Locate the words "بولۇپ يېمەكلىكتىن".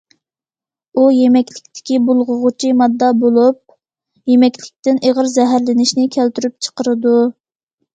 3.27-5.01